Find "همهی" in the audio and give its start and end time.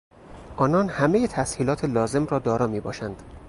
0.89-1.27